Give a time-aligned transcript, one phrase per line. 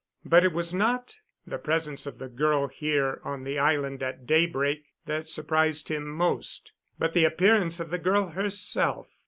[0.25, 4.83] But it was not the presence of the girl here on the island at daybreak
[5.05, 9.09] that surprised him most, but the appearance of the girl herself.